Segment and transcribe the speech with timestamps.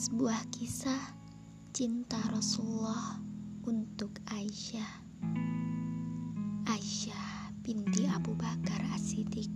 [0.00, 1.12] Sebuah kisah
[1.76, 3.20] cinta Rasulullah
[3.68, 5.04] untuk Aisyah.
[6.64, 9.52] Aisyah binti Abu Bakar As-Siddiq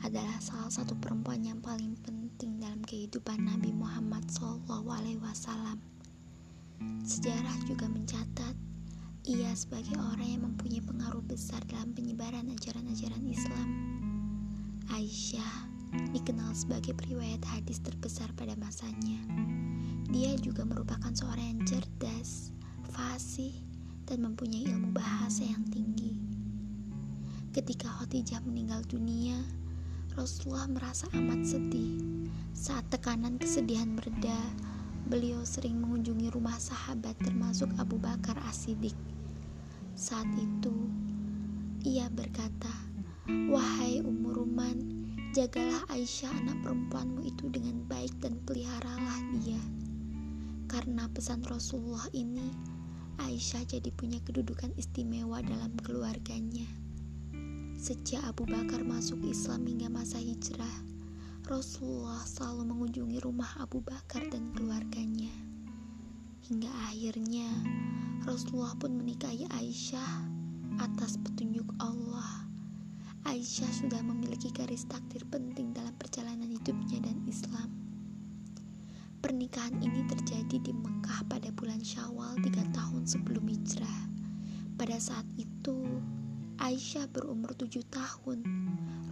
[0.00, 5.76] adalah salah satu perempuan yang paling penting dalam kehidupan Nabi Muhammad SAW.
[7.04, 8.56] Sejarah juga mencatat
[9.28, 13.68] ia sebagai orang yang mempunyai pengaruh besar dalam penyebaran ajaran-ajaran Islam.
[14.88, 15.73] Aisyah
[16.14, 19.18] dikenal sebagai periwayat hadis terbesar pada masanya.
[20.10, 22.54] Dia juga merupakan seorang yang cerdas,
[22.94, 23.54] fasih,
[24.06, 26.14] dan mempunyai ilmu bahasa yang tinggi.
[27.54, 29.38] Ketika Khadijah meninggal dunia,
[30.14, 31.98] Rasulullah merasa amat sedih.
[32.54, 34.38] Saat tekanan kesedihan mereda,
[35.10, 38.94] beliau sering mengunjungi rumah sahabat termasuk Abu Bakar As-Siddiq.
[39.98, 40.74] Saat itu,
[41.82, 42.70] ia berkata,
[43.50, 45.03] "Wahai Ummu Ruman,
[45.34, 49.58] Jagalah Aisyah anak perempuanmu itu dengan baik dan peliharalah dia.
[50.70, 52.54] Karena pesan Rasulullah ini,
[53.18, 56.70] Aisyah jadi punya kedudukan istimewa dalam keluarganya.
[57.74, 60.86] Sejak Abu Bakar masuk Islam hingga masa hijrah,
[61.50, 65.34] Rasulullah selalu mengunjungi rumah Abu Bakar dan keluarganya.
[66.46, 67.50] Hingga akhirnya
[68.22, 70.30] Rasulullah pun menikahi Aisyah
[70.78, 72.53] atas petunjuk Allah.
[73.24, 77.72] Aisyah sudah memiliki garis takdir penting dalam perjalanan hidupnya dan Islam.
[79.24, 84.00] Pernikahan ini terjadi di Mekah pada bulan Syawal tiga tahun sebelum hijrah.
[84.76, 86.04] Pada saat itu,
[86.60, 88.44] Aisyah berumur tujuh tahun.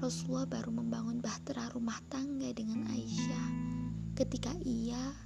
[0.04, 3.48] Rasulullah baru membangun bahtera rumah tangga dengan Aisyah
[4.12, 5.16] ketika ia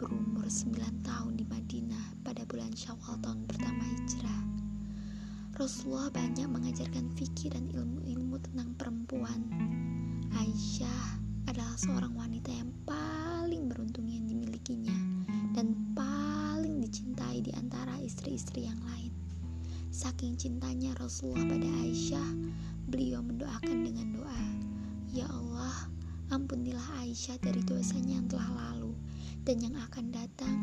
[0.00, 4.42] berumur sembilan tahun di Madinah pada bulan Syawal tahun pertama hijrah.
[5.60, 7.79] Rasulullah banyak mengajarkan fikih dan ilmu-ilmu
[11.80, 14.92] seorang wanita yang paling beruntung yang dimilikinya
[15.56, 19.08] dan paling dicintai di antara istri-istri yang lain.
[19.88, 22.28] Saking cintanya Rasulullah pada Aisyah,
[22.84, 24.44] beliau mendoakan dengan doa,
[25.08, 25.88] "Ya Allah,
[26.28, 28.92] ampunilah Aisyah dari dosanya yang telah lalu
[29.48, 30.56] dan yang akan datang,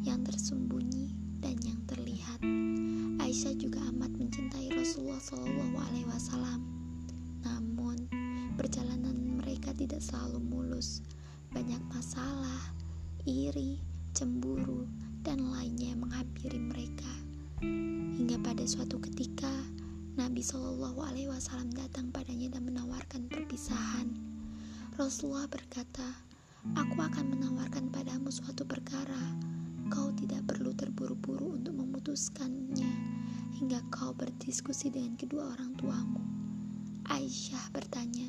[0.00, 1.12] yang tersembunyi
[1.44, 2.40] dan yang terlihat."
[3.20, 6.64] Aisyah juga amat mencintai Rasulullah Wasallam.
[7.44, 8.08] Namun,
[8.56, 8.91] perjalanan
[9.72, 11.00] mereka tidak selalu mulus.
[11.48, 12.60] Banyak masalah,
[13.24, 13.80] iri,
[14.12, 14.84] cemburu,
[15.24, 17.08] dan lainnya yang menghampiri mereka.
[18.12, 19.48] Hingga pada suatu ketika,
[20.20, 24.12] Nabi Shallallahu Alaihi Wasallam datang padanya dan menawarkan perpisahan.
[25.00, 26.04] Rasulullah berkata,
[26.76, 29.24] "Aku akan menawarkan padamu suatu perkara.
[29.88, 32.92] Kau tidak perlu terburu-buru untuk memutuskannya."
[33.56, 36.18] hingga kau berdiskusi dengan kedua orang tuamu.
[37.06, 38.26] Aisyah bertanya,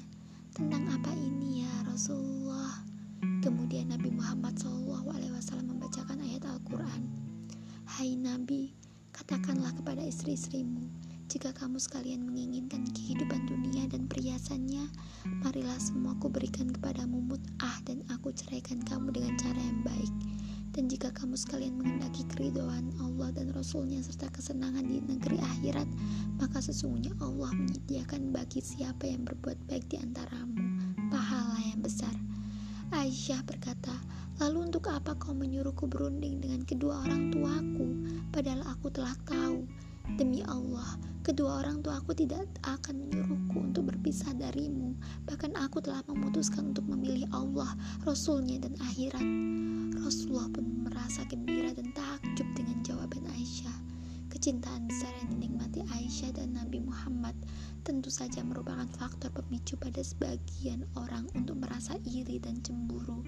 [0.54, 2.86] tentang apa ini ya Rasulullah?
[3.42, 7.10] Kemudian Nabi Muhammad SAW membacakan ayat Al-Quran.
[7.90, 8.70] Hai Nabi,
[9.10, 10.86] katakanlah kepada istri-istrimu,
[11.26, 14.63] jika kamu sekalian menginginkan kehidupan dunia dan perhiasannya,
[15.54, 20.10] marilah semua aku berikan kepadamu mut'ah dan aku ceraikan kamu dengan cara yang baik.
[20.74, 25.86] Dan jika kamu sekalian mengendaki keridoan Allah dan Rasulnya serta kesenangan di negeri akhirat,
[26.42, 30.58] maka sesungguhnya Allah menyediakan bagi siapa yang berbuat baik di antaramu
[31.14, 32.18] pahala yang besar.
[32.90, 33.94] Aisyah berkata,
[34.42, 39.70] Lalu untuk apa kau menyuruhku berunding dengan kedua orang tuaku, padahal aku telah tahu
[41.24, 44.92] kedua orang tua aku tidak akan menyuruhku untuk berpisah darimu.
[45.24, 47.72] Bahkan aku telah memutuskan untuk memilih Allah,
[48.04, 49.24] Rasulnya, dan akhirat.
[50.04, 53.78] Rasulullah pun merasa gembira dan takjub dengan jawaban Aisyah.
[54.28, 57.40] Kecintaan besar yang dinikmati Aisyah dan Nabi Muhammad
[57.88, 63.24] tentu saja merupakan faktor pemicu pada sebagian orang untuk merasa iri dan cemburu.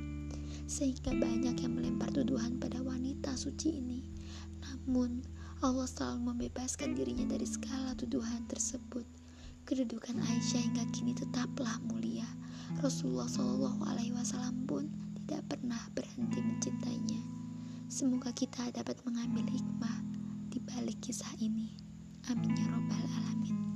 [0.67, 4.03] Sehingga banyak yang melempar tuduhan pada wanita suci ini.
[4.59, 5.23] Namun,
[5.65, 9.01] Allah selalu membebaskan dirinya dari segala tuduhan tersebut.
[9.65, 12.29] Kedudukan Aisyah hingga kini tetaplah mulia.
[12.85, 14.85] Rasulullah Shallallahu Alaihi Wasallam pun
[15.25, 17.17] tidak pernah berhenti mencintainya.
[17.89, 20.05] Semoga kita dapat mengambil hikmah
[20.53, 21.73] di balik kisah ini.
[22.29, 23.74] Amin ya Robbal 'Alamin.